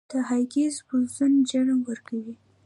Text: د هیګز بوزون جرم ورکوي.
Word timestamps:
د 0.09 0.11
هیګز 0.29 0.75
بوزون 0.87 1.33
جرم 1.49 1.79
ورکوي. 1.89 2.35